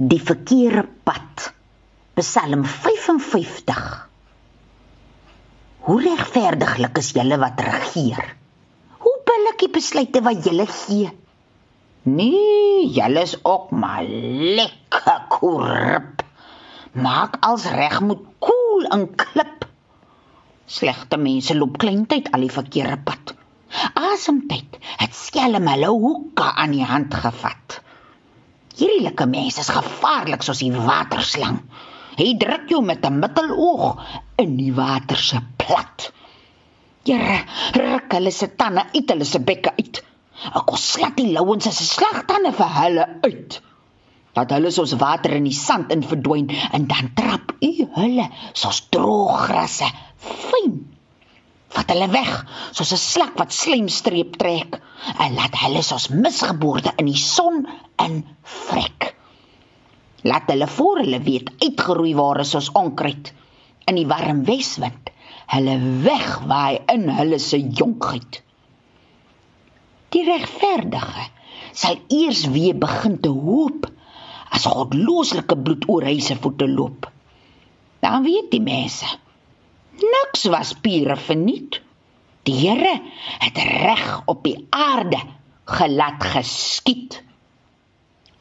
Die 0.00 0.16
verkeerde 0.16 0.86
pad. 1.04 1.50
Psalm 2.16 2.62
55. 2.64 3.80
Hoe 5.84 5.96
regverdiglik 6.00 7.00
is 7.02 7.10
julle 7.12 7.36
wat 7.42 7.60
regeer? 7.60 8.30
Hoe 9.04 9.12
billikie 9.28 9.68
besluite 9.74 10.22
wat 10.24 10.40
julle 10.48 10.64
gee? 10.72 11.10
Nee, 12.08 12.86
julle 12.88 13.26
is 13.28 13.36
ook 13.44 13.74
maar 13.76 14.08
lekker 14.08 15.20
korrup. 15.36 16.24
Maak 16.96 17.36
als 17.44 17.68
reg 17.68 18.00
moet 18.00 18.24
koel 18.38 18.56
cool 18.80 18.88
en 18.96 19.04
klip. 19.14 19.68
Slegte 20.64 21.20
mense 21.20 21.58
loop 21.58 21.76
kleintyd 21.82 22.32
al 22.32 22.48
die 22.48 22.54
verkeerde 22.56 22.96
pad. 23.04 23.36
Asemtyd 23.92 24.80
het 25.04 25.12
skelm 25.14 25.68
hulle 25.68 25.92
hoeke 25.92 26.48
aan 26.56 26.72
die 26.72 26.88
hand 26.88 27.14
gevat. 27.14 27.82
Hierdie 28.80 29.02
lekker 29.04 29.28
mense 29.28 29.60
is 29.60 29.68
gevaarlik 29.68 30.44
soos 30.44 30.62
die 30.62 30.72
waterslang. 30.72 31.58
Hy 32.16 32.30
druk 32.40 32.70
jou 32.72 32.80
met 32.84 33.04
'n 33.04 33.18
middeloog 33.20 34.00
in 34.40 34.56
die 34.56 34.72
water 34.72 35.20
se 35.20 35.40
plat. 35.60 36.06
Jare, 37.04 37.36
ruk 37.76 38.12
hulle 38.16 38.32
se 38.32 38.48
tande 38.56 38.86
uit 38.94 39.12
hulle 39.12 39.24
se 39.24 39.40
bekke 39.40 39.72
uit. 39.76 40.00
Ek 40.54 40.64
kos 40.66 40.86
slat 40.92 41.16
die 41.16 41.32
louens 41.32 41.66
'n 41.68 41.72
slagtande 41.72 42.52
vir 42.52 42.70
hulle 42.80 43.06
uit. 43.28 43.60
Dat 44.32 44.50
hulle 44.56 44.70
soos 44.70 44.96
water 44.96 45.36
in 45.36 45.44
die 45.44 45.60
sand 45.66 45.92
in 45.92 46.02
verdwyn 46.02 46.48
en 46.72 46.86
dan 46.86 47.12
trap 47.14 47.52
u 47.60 47.72
hulle 48.00 48.30
soos 48.52 48.80
droë 48.96 49.36
grasse 49.44 49.92
fyn 50.16 50.80
vat 51.74 51.92
hulle 51.92 52.08
weg 52.12 52.32
soos 52.76 52.92
'n 52.94 53.02
slak 53.02 53.34
wat 53.40 53.52
slijmstreep 53.52 54.36
trek 54.42 54.80
en 55.24 55.34
laat 55.38 55.54
hulle 55.64 55.82
soos 55.82 56.08
misgeboorte 56.24 56.92
in 57.02 57.06
die 57.10 57.22
son 57.22 57.66
in 58.04 58.22
vrek. 58.42 59.14
Laat 60.22 60.50
hulle 60.52 60.66
voor 60.68 61.00
hulle 61.02 61.20
weet 61.24 61.52
uitgeroei 61.64 62.14
ware 62.18 62.44
soos 62.44 62.70
onkruid 62.76 63.32
in 63.88 63.98
die 63.98 64.06
warm 64.10 64.44
weswind. 64.48 65.12
Hulle 65.50 65.76
wegwaai 66.04 66.80
in 66.94 67.08
hulle 67.16 67.38
se 67.42 67.58
jonkheid. 67.60 68.42
Die 70.10 70.24
regverdige 70.26 71.26
sal 71.72 72.00
eers 72.08 72.44
weer 72.50 72.76
begin 72.78 73.16
te 73.22 73.30
hoop 73.30 73.88
as 74.50 74.66
godlooslike 74.66 75.56
bloed 75.64 75.86
oor 75.88 76.06
hy 76.06 76.18
se 76.22 76.36
voete 76.36 76.68
loop. 76.68 77.08
Dan 78.02 78.24
weet 78.26 78.50
die 78.50 78.62
mense 78.64 79.08
Niks 80.00 80.44
was 80.48 80.72
pure 80.80 81.16
verniet. 81.16 81.80
Die 82.48 82.56
Here 82.56 82.94
het 83.44 83.58
reg 83.58 84.22
op 84.30 84.44
die 84.44 84.56
aarde 84.70 85.20
gelat 85.68 86.24
geskied. 86.32 87.20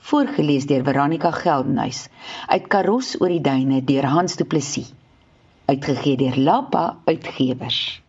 Voorgeles 0.10 0.66
deur 0.66 0.82
Veronica 0.84 1.30
Geldenhuys 1.32 2.08
uit 2.48 2.68
Karos 2.74 3.12
oor 3.22 3.30
die 3.30 3.44
duine 3.46 3.84
deur 3.86 4.08
Hans 4.10 4.40
Du 4.40 4.46
Plessis. 4.50 4.90
Uitgegee 5.70 6.18
deur 6.18 6.38
Lapa 6.48 6.86
Uitgewers. 7.06 8.02